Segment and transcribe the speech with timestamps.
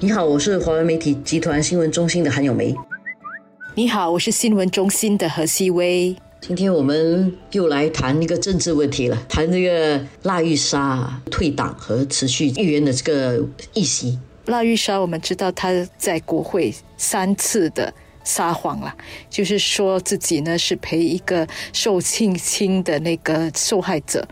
[0.00, 2.72] 你好，我是华为媒体集团新闻中心的韩永梅。
[3.74, 6.14] 你好，我是新闻中心的何希薇。
[6.40, 14.16] 今天我们又来谈一个政治问题了，谈这个腊玉莎退党和持续议员的这个议席。
[14.46, 17.92] 腊玉莎，我们知道他在国会三次的
[18.22, 18.94] 撒谎了，
[19.28, 24.24] 就是说自己呢是陪一个受性侵的那个受害者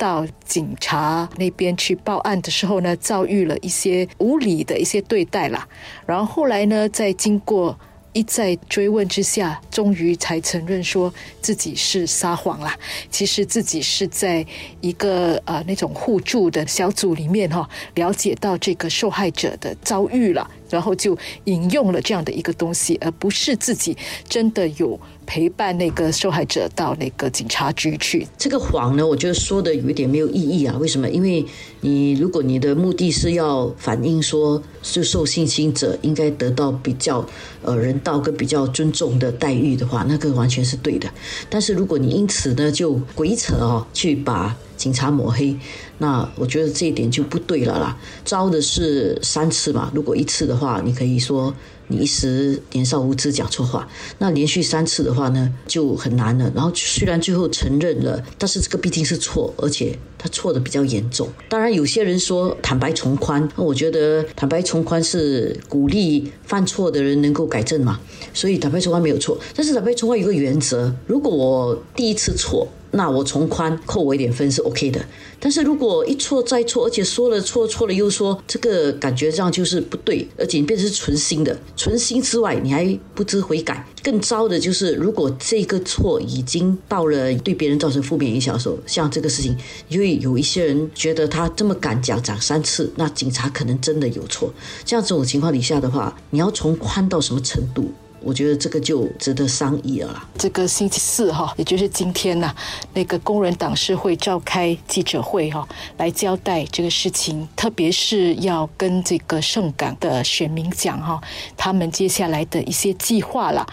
[0.00, 5.68] 到警察那边去报案的时候呢，遭遇了一些无理的一些对待啦。
[6.06, 7.78] 然后后来呢，在经过
[8.14, 12.74] 一再追问之下，终于才承认说自己是撒谎啦。
[13.10, 14.44] 其实自己是在
[14.80, 23.96] 一个呃那种互助的小组里面哈，了解到这个受害者的遭遇了，然后就引用了这样的一个东西，而不是自己
[24.28, 28.26] 真的有陪伴那个受害者到那个警察局去。
[28.38, 30.76] 这个谎呢，我觉得说的有一点没有意义啊。
[30.78, 31.08] 为什么？
[31.08, 31.44] 因为
[31.80, 37.24] 你如果你的目的是要反映说，是受性侵者应该得到比较
[37.62, 41.08] 呃人道跟比较尊重的待遇的话，那个完全是对的。
[41.48, 45.54] 但是如果你因此呢就鬼扯哦，去把警察抹黑，
[45.98, 47.98] 那我觉得这一点就不对了啦。
[48.24, 51.54] 招的是三次嘛，如果一次的话，你可以说
[51.88, 53.86] 你一时年少无知讲错话。
[54.16, 56.50] 那连续三次的话呢，就很难了。
[56.54, 61.28] 然后虽然最后承认了，但是这个毕竟是错，而且他错的比较严重。
[61.50, 68.00] 当然有些人说坦白从宽，那我觉得坦白从宽是鼓励犯错的人能够改正嘛，
[68.32, 69.38] 所以坦白从宽没有错。
[69.54, 72.66] 但是坦白从宽有个原则，如果我第一次错。
[72.92, 75.00] 那我从宽扣我一点分是 OK 的，
[75.38, 89.56] 但是如果一错再错，而且说了错错了又说，这个感觉上就是不对，而且你变成是存心的，存心之外你还不知悔改，更糟的就是如果这个错已经到了对别人造成负面影响的时候，像这个事情，
[89.88, 94.52] 因为有一些人觉得他这么敢讲讲三次，那警察可能真的有错，
[94.84, 97.92] 这样这种情况底下的话，你要从宽到什么程度？
[98.22, 100.28] 我觉得这个就值得商议了。
[100.36, 102.54] 这个星期四哈，也就是今天呐，
[102.94, 105.66] 那个工人党是会召开记者会哈，
[105.96, 111.20] 来交代这个事情，特别是要跟这个盛港的选民讲哈，
[111.56, 113.66] 他们接下来的一些计划了。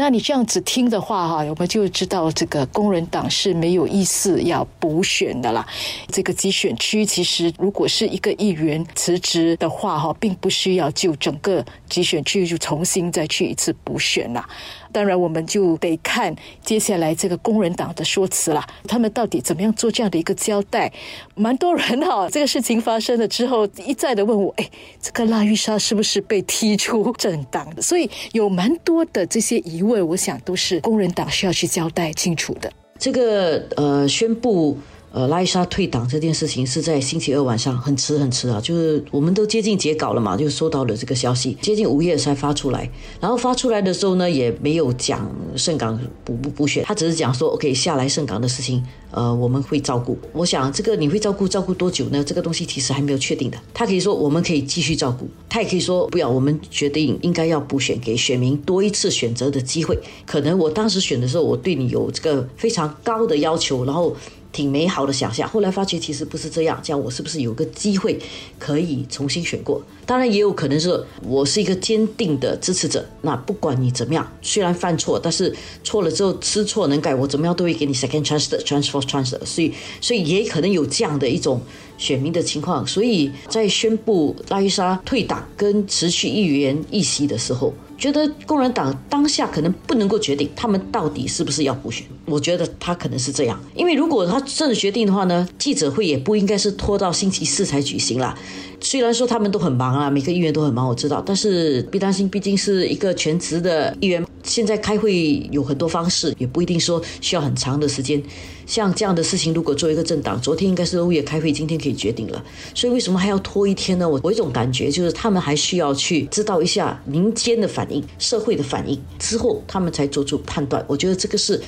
[0.00, 5.66] 那你这样子听的话哈，我们就知道这个工人党是没有意思要补选的啦。
[6.08, 14.48] 这个集选区其实如果是一个议员辞职的话哈，并不需要就整个集选区就重新再去一次补选啦。
[14.92, 16.34] 当然，我们就得看
[16.64, 20.92] 接下来这个工人党的说辞了，他们到底怎么样做这样的一个交代？
[21.36, 24.68] 蛮多人哈，这个事情发生了之后，一再的问我，哎，
[25.00, 27.82] 这个拉玉莎是不是被踢出政党的？
[27.82, 32.70] 所以有蛮多的这些疑问，我想都是工人党需要去交代清楚的。
[32.98, 34.76] 这个呃，宣布。
[35.12, 42.88] 呃，拉伊莎退党这件事情是在星期二晚上，很迟很迟啊，就是我们都接近截稿了嘛，就收到了这个消息，接近午夜才发出来。
[43.18, 50.16] 然后发出来的时候呢，也没有讲圣港补不补选，他只是讲说，OK，下来圣港的事情，呃，我们会照顾。
[50.32, 52.22] 我想这个你会照顾照顾多久呢？
[52.22, 53.58] 这个东西其实还没有确定的。
[53.74, 59.98] 他可以说我们可以继续照顾，他也可以说不要，我们决定应该要补选，给选民多一次选择的机会。
[60.24, 64.14] 可能我当时选的时候，我对你有这个非常高的要求，然后。
[64.52, 66.80] 挺美好的想象，后来发觉其实不是这样。
[66.82, 68.18] 这样我是不是有个机会
[68.58, 69.82] 可以重新选过？
[70.04, 73.04] 当然也有可能是我是一个坚定的支持者。
[73.22, 79.38] 那不管你怎么样，虽然犯错，但是错了之后知错能改，我怎么样都会给你 second chance 的 transfer chance。
[79.44, 81.60] 所以，所以也可能有这样的一种
[81.96, 82.84] 选民的情况。
[82.86, 87.72] 所以在宣布拉伊莎退党跟持续议员议席的时候。
[88.00, 98.36] 觉得工人党当下可能不能够决定他们到底是不是要补选，我觉得他可能是这样，因为如果他真的决定的话呢，记者会也不应该是拖到星期四才举行啦。
[98.82, 108.22] 虽然说他们都很忙啊，每个议员都很忙，我知道，但是别担心毕竟是一个全职的议员，现在开会有很多方式，也不一定说需要很长的时间。
[108.64, 112.42] 像这样的事情，如果作为一个政党，昨天应该是欧也开会，今天可以决定了，
[112.74, 114.08] 所以为什么还要拖一天呢？
[114.08, 120.84] 我我一种感觉就是他们还需要去知道一下民间的反社会的反应之后，他们才做出判断。
[120.86, 121.60] 我觉得这个是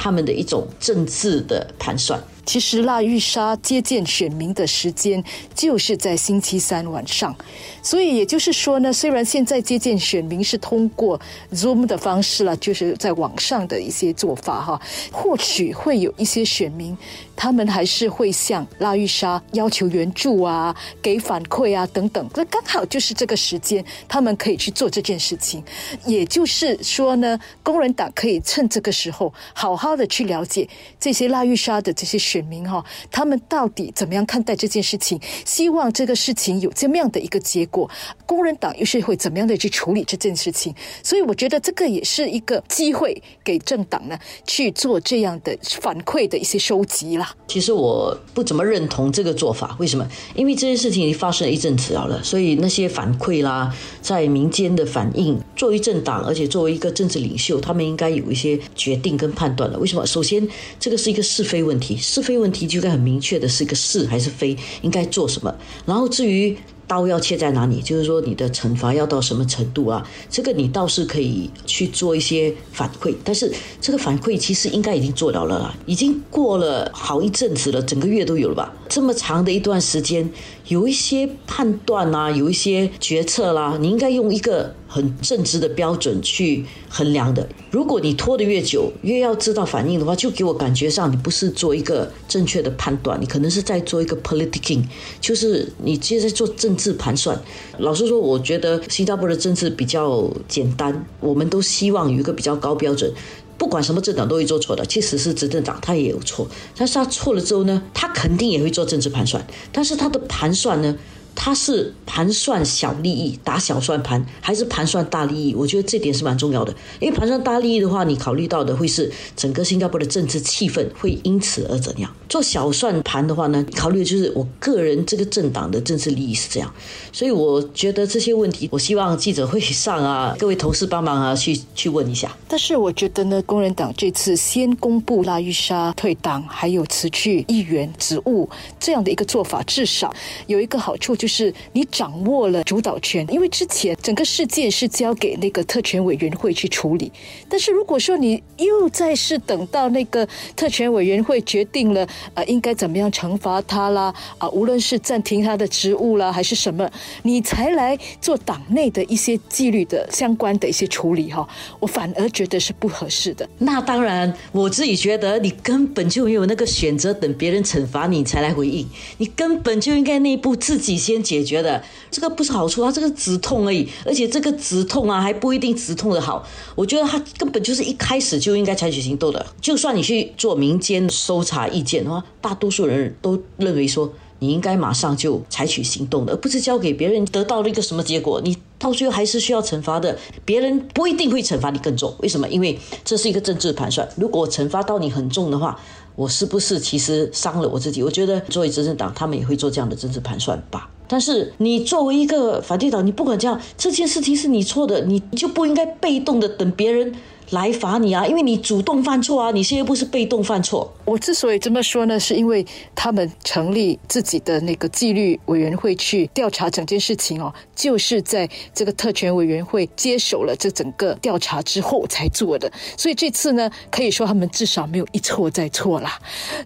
[0.00, 2.22] 他们的一种政治的盘算。
[2.46, 5.22] 其实拉玉莎接见选民的时间
[5.54, 7.36] 就是在星期三晚上，
[7.82, 11.20] 所以也就是说呢，虽然现在接见选民是通过
[11.52, 14.80] Zoom 的方式了，就是在网上的一些做法哈，
[15.12, 16.96] 或许会有一些选民，
[17.36, 25.62] 他们还是会向拉玉莎要求援助啊、给反馈啊等等，那刚好就是这个时间，他们可以去做这件事情。
[26.06, 29.87] 也就是说呢，工人党可以趁这个时候好好。
[29.88, 30.68] 好的去了解
[31.00, 35.20] 这些拉玉沙的这些选民哈，他们到底怎么样看待这件事情？
[35.44, 37.90] 希望这个事情有这么样的一个结果，
[38.26, 40.74] 工人党又是会怎么样的去处理这件事情？
[41.02, 47.34] 所以我觉得这个也是一个机会给政党呢去做这样的反馈的一些收集啦。
[47.46, 50.06] 其实我不怎么认同这个做法，为什么？
[50.34, 59.78] 因为这件事情发生了一阵子了，所以那些反馈啦，在民间的反应，作为政党，而且作为一个政治领袖，他们应该有一些决定跟判断了。
[59.78, 60.06] 为什么？
[60.06, 60.48] 首先，
[60.80, 65.54] 这个是一个是非问题，是非问题就应该很明确的是一个是还是非，应该做什么。
[65.84, 66.56] 然后至于。
[66.88, 67.80] 刀要切在哪里？
[67.80, 70.04] 就是说你的惩罚要到什么程度啊？
[70.28, 78.74] 这个你倒是可以去做一些反馈，但是这个反馈其实应该已经做到了啦，已经过了好一阵子了，整个月都有了吧？
[78.88, 80.28] 这么长的一段时间。
[80.68, 87.48] 有一些判断啊，有一些决策啦，你应该用一个很正直的标准去衡量的。
[87.70, 94.82] 如果你拖得越久，越要知道反应的话，就给我感觉上你不是做一个正确的判断，你可能是在做一个 politicking，
[95.22, 97.38] 就是你接着做政治盘算。
[97.78, 103.12] 老实说，我觉得新加坡的政治比较简单，我们都希望有一个比较高标准。
[103.58, 106.46] 不管什么政党都会做错的，即使是执政党，他也有错。
[106.76, 109.44] 但是他错了之后呢，他肯定也会做政治盘算。
[109.72, 110.96] 但是他的盘算呢？
[111.40, 115.54] 他是盘算小利益打小算盘，还是盘算大利益？
[115.54, 116.74] 我觉得这点是蛮重要的。
[116.98, 122.12] 因为盘算大利益的话，你考虑到的会是整个新加坡的政治气氛会因此而怎样？
[122.28, 126.74] 做小算盘的话呢，考虑就是我个人这个政党的政治利益是这样。
[127.12, 132.36] 所以我觉得这些问题，我希望记者会上啊， 各位同事帮忙啊，去去问一下。
[132.48, 138.48] 但是我觉得呢，工人党这次先公布拉玉莎退党，还有辞去议员职务
[138.80, 140.12] 这样的一个做法，至少
[140.48, 141.28] 有一个好处就。
[141.28, 147.12] 是你掌握了主导权，因为之前整个事件是交给那个特权委员会去处理。
[147.50, 150.26] 但是如果说你又再是等到那个
[150.56, 156.90] 特权委员会决定了，呃，应该怎么样惩罚他啦，啊，无论是暂停他的职务啦，还是什么，
[157.22, 161.46] 你才来做党内的一些纪律的相关的一些处理哈，
[161.78, 163.48] 我反而觉得是不合适的。
[163.58, 168.88] 那当然，我自己觉得你根本就没有那个选择，等别人惩罚你才来回应，
[169.18, 171.18] 你根本就应该内部自己先。
[171.28, 176.42] 解决的这个不是好处啊，这个止痛而已，而且这个止痛啊还不一定止痛的好。
[176.74, 179.44] 我觉得他根本就是一开始就应该采取行动的。
[179.60, 190.16] 就算你去做民间搜查意见的话，大多数人都认为说你应该马上就采取行动的，而不是交给别人得到了一个什么结果，你到最后还是需要惩罚的。
[190.44, 192.48] 别人不一定会惩罚你更重，为什么？
[192.48, 194.08] 因为这是一个政治盘算。
[194.16, 195.78] 如果惩罚到你很重的话，
[196.14, 198.02] 我是不是其实伤了我自己？
[198.02, 200.90] 我觉得作为执政党，他们也会做这样的政治盘算吧。
[201.08, 207.14] 但是你作为一个反对党，你不管这样，这件事情是你错的，你就不应该被动的等别人。
[207.50, 208.26] 来罚你啊！
[208.26, 210.92] 因为你主动犯错啊，你现在不是被动犯错。
[211.04, 212.64] 我之所以这么说呢，是因为
[212.94, 222.70] 他们成立自己的那个纪律委员会去调查整件事情哦，就是在这个特权委员会接手了这整个调查之后才做的。
[222.96, 226.18] 所以这次呢，可以说他们至少没有一错再错啦，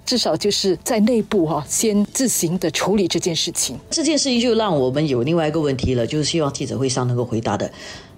[0.04, 3.78] 至少就是在内部哈先自行的处理这件事情。
[3.90, 7.70] 这件事情就让我们有另外一个问题了，就是希望记者会上能够回答的。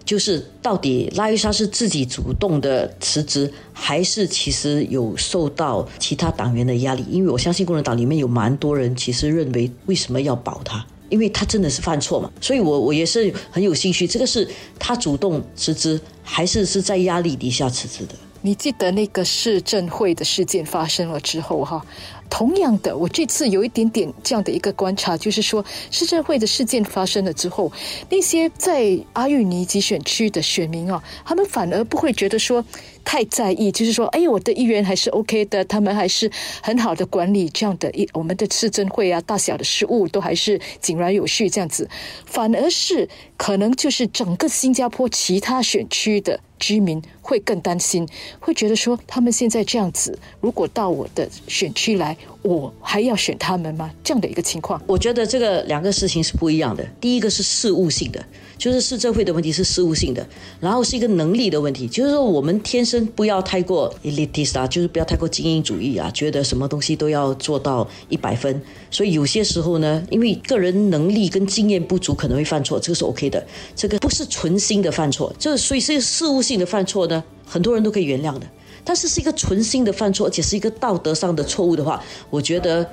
[0.05, 7.05] 就是到底拉伊莎是自己主动的辞职，还是其实有受到其他党员的压力？
[7.11, 10.85] 因为我相信共产党里面有蛮多人其实认为，为什么要保他？
[11.09, 12.31] 因为他真的是犯错嘛。
[12.41, 18.15] 所以我我也是很有兴趣，这个是他主动辞职，还是是在压力底下辞职的？
[18.47, 21.83] 你记得那个市政会的事件发生了之后哈？
[22.29, 27.73] 同样的，我这次有一点点这样的一个观察，就是说市政会的事件发生了之后，
[28.11, 32.63] 那些在阿育尼集选区的选民啊，他们反而不会觉得说
[33.03, 41.89] 太在意，就是说，哎，我的议员还是 OK 的，他们还是很好的管理这样的一我们的市政会啊，大小的事务都还是井然有序这样子，
[42.27, 43.09] 反而是
[43.39, 48.07] 可能就是整个新加坡其他选区的居民会更担心，
[48.41, 52.17] 会觉得说他们现在这样子，如果到我的选区来。
[52.45, 53.91] 我还要选他们吗？
[54.05, 56.87] 这样的一个情况，我觉得这个两个事情是不一样的。
[57.01, 58.23] 第一个是事务性的，
[58.59, 60.29] 就是市政会的问题是事务性的，
[60.61, 68.61] 然后是一个能力的问题，就是说我们天生不要太过 elitist 啊，就是不要太过精英主义啊，觉得什么东西都要做到一百分。
[68.91, 73.43] 所以有些时候呢，因为个人能力跟经验不足，可能会犯错，这个是 OK 的。
[73.75, 78.47] 这个不是存心的犯错，这所以是事务性的犯错呢，很多人都可以原谅的。
[78.85, 82.87] 但是是一个存心的犯错，而且是一个道德上的错误的话，我觉得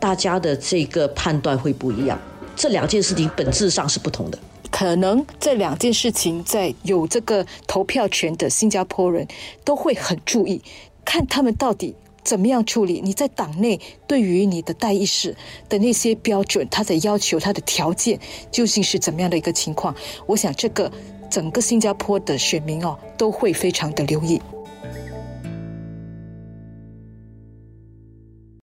[0.00, 2.20] 大家的这个判断会不一样。
[2.56, 4.38] 这两件事情本质上是不同的。
[4.72, 9.26] 可能这两件事情，在有这个投票权的新加坡人
[9.64, 10.60] 都会很注意，
[11.04, 11.94] 看他们到底
[12.24, 13.00] 怎么样处理。
[13.02, 15.36] 你在党内对于你的代议士
[15.68, 18.18] 的那些标准，他的要求，他的条件
[18.50, 19.94] 究竟是怎么样的一个情况？
[20.26, 20.90] 我想这个
[21.30, 24.42] 整个新加坡的选民哦都会非常的留意。